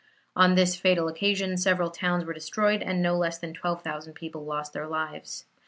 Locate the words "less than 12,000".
3.15-4.13